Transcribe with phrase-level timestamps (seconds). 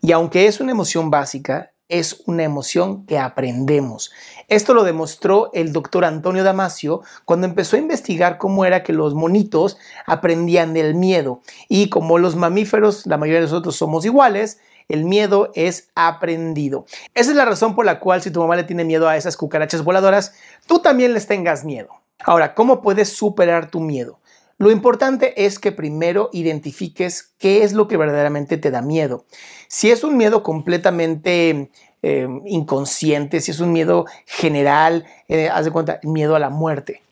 [0.00, 4.12] Y aunque es una emoción básica, es una emoción que aprendemos.
[4.48, 9.14] Esto lo demostró el doctor Antonio Damasio cuando empezó a investigar cómo era que los
[9.14, 11.40] monitos aprendían del miedo.
[11.68, 16.86] Y como los mamíferos, la mayoría de nosotros somos iguales, el miedo es aprendido.
[17.14, 19.36] Esa es la razón por la cual si tu mamá le tiene miedo a esas
[19.36, 20.34] cucarachas voladoras,
[20.66, 21.88] tú también les tengas miedo.
[22.20, 24.18] Ahora, ¿cómo puedes superar tu miedo?
[24.58, 29.24] Lo importante es que primero identifiques qué es lo que verdaderamente te da miedo.
[29.68, 31.70] Si es un miedo completamente
[32.02, 37.02] eh, inconsciente, si es un miedo general, eh, haz de cuenta, miedo a la muerte.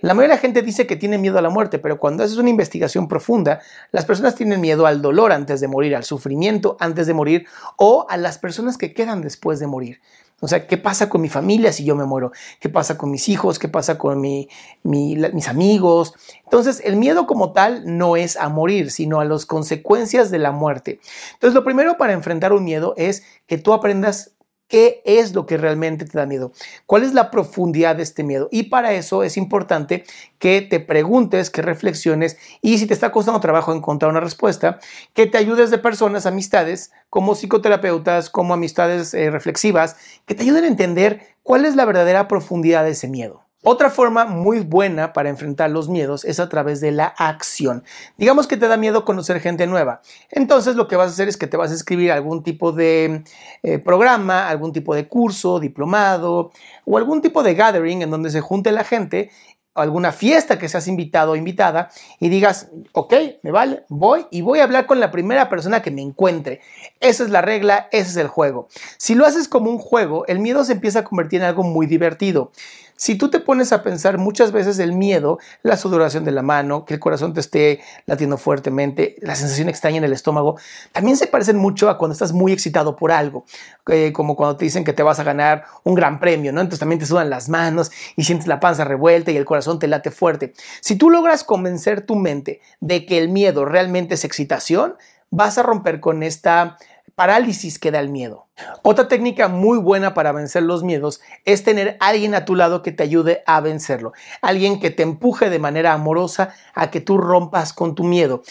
[0.00, 2.36] La mayoría de la gente dice que tiene miedo a la muerte, pero cuando haces
[2.36, 3.60] una investigación profunda,
[3.92, 7.46] las personas tienen miedo al dolor antes de morir, al sufrimiento antes de morir
[7.76, 10.00] o a las personas que quedan después de morir.
[10.40, 12.30] O sea, ¿qué pasa con mi familia si yo me muero?
[12.60, 13.58] ¿Qué pasa con mis hijos?
[13.58, 16.12] ¿Qué pasa con mis amigos?
[16.44, 20.50] Entonces, el miedo como tal no es a morir, sino a las consecuencias de la
[20.50, 21.00] muerte.
[21.32, 24.32] Entonces, lo primero para enfrentar un miedo es que tú aprendas
[24.68, 26.52] ¿Qué es lo que realmente te da miedo?
[26.86, 28.48] ¿Cuál es la profundidad de este miedo?
[28.50, 30.04] Y para eso es importante
[30.40, 34.80] que te preguntes, que reflexiones y si te está costando trabajo encontrar una respuesta,
[35.14, 39.96] que te ayudes de personas, amistades, como psicoterapeutas, como amistades eh, reflexivas,
[40.26, 43.45] que te ayuden a entender cuál es la verdadera profundidad de ese miedo.
[43.68, 47.82] Otra forma muy buena para enfrentar los miedos es a través de la acción.
[48.16, 50.02] Digamos que te da miedo conocer gente nueva.
[50.30, 53.24] Entonces lo que vas a hacer es que te vas a escribir algún tipo de
[53.64, 56.52] eh, programa, algún tipo de curso, diplomado
[56.84, 59.30] o algún tipo de gathering en donde se junte la gente
[59.76, 64.60] alguna fiesta que seas invitado o invitada y digas, ok, me vale, voy y voy
[64.60, 66.60] a hablar con la primera persona que me encuentre.
[67.00, 68.68] Esa es la regla, ese es el juego.
[68.98, 71.86] Si lo haces como un juego, el miedo se empieza a convertir en algo muy
[71.86, 72.52] divertido.
[72.98, 76.86] Si tú te pones a pensar muchas veces el miedo, la sudoración de la mano,
[76.86, 80.56] que el corazón te esté latiendo fuertemente, la sensación extraña en el estómago,
[80.92, 83.44] también se parecen mucho a cuando estás muy excitado por algo,
[83.88, 86.62] eh, como cuando te dicen que te vas a ganar un gran premio, ¿no?
[86.62, 89.88] Entonces también te sudan las manos y sientes la panza revuelta y el corazón te
[89.88, 90.54] late fuerte.
[90.80, 94.94] Si tú logras convencer tu mente de que el miedo realmente es excitación,
[95.30, 96.78] vas a romper con esta
[97.14, 98.46] parálisis que da el miedo.
[98.82, 102.92] Otra técnica muy buena para vencer los miedos es tener alguien a tu lado que
[102.92, 104.12] te ayude a vencerlo,
[104.42, 108.42] alguien que te empuje de manera amorosa a que tú rompas con tu miedo.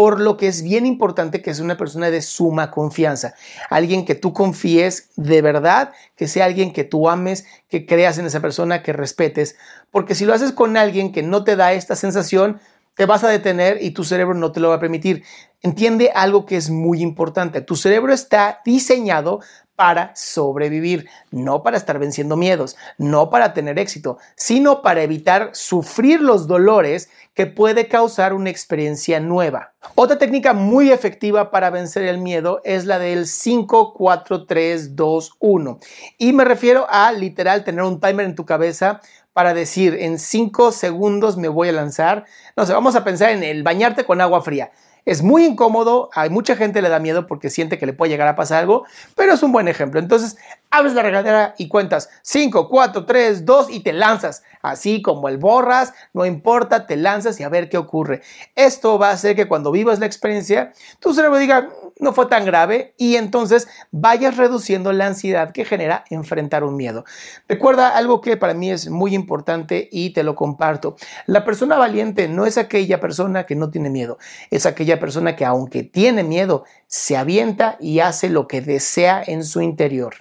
[0.00, 3.34] Por lo que es bien importante que sea una persona de suma confianza,
[3.68, 8.24] alguien que tú confíes de verdad, que sea alguien que tú ames, que creas en
[8.24, 9.56] esa persona, que respetes,
[9.90, 12.60] porque si lo haces con alguien que no te da esta sensación,
[12.94, 15.22] te vas a detener y tu cerebro no te lo va a permitir.
[15.60, 17.60] Entiende algo que es muy importante.
[17.60, 19.40] Tu cerebro está diseñado
[19.80, 26.20] para sobrevivir, no para estar venciendo miedos, no para tener éxito, sino para evitar sufrir
[26.20, 29.72] los dolores que puede causar una experiencia nueva.
[29.94, 35.36] Otra técnica muy efectiva para vencer el miedo es la del 5, 4, 3, 2,
[35.38, 35.78] 1.
[36.18, 39.00] Y me refiero a literal tener un timer en tu cabeza
[39.32, 42.26] para decir en 5 segundos me voy a lanzar.
[42.54, 44.72] No sé, vamos a pensar en el bañarte con agua fría.
[45.04, 48.28] Es muy incómodo, hay mucha gente le da miedo porque siente que le puede llegar
[48.28, 48.84] a pasar algo,
[49.16, 50.00] pero es un buen ejemplo.
[50.00, 50.36] Entonces,
[50.70, 54.42] abres la regadera y cuentas 5, 4, 3, 2 y te lanzas.
[54.62, 58.22] Así como el borras, no importa, te lanzas y a ver qué ocurre.
[58.54, 61.68] Esto va a hacer que cuando vivas la experiencia, tu cerebro diga,
[61.98, 67.04] no fue tan grave y entonces vayas reduciendo la ansiedad que genera enfrentar un miedo.
[67.48, 70.96] Recuerda algo que para mí es muy importante y te lo comparto.
[71.26, 74.18] La persona valiente no es aquella persona que no tiene miedo,
[74.50, 79.44] es aquella persona que aunque tiene miedo, se avienta y hace lo que desea en
[79.44, 80.16] su interior.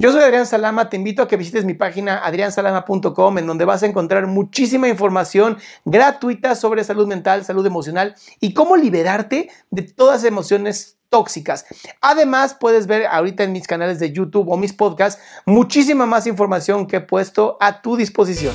[0.00, 3.82] Yo soy Adrián Salama, te invito a que visites mi página adriansalama.com en donde vas
[3.82, 10.22] a encontrar muchísima información gratuita sobre salud mental, salud emocional y cómo liberarte de todas
[10.22, 11.66] las emociones tóxicas.
[12.00, 16.86] Además, puedes ver ahorita en mis canales de YouTube o mis podcasts muchísima más información
[16.86, 18.54] que he puesto a tu disposición.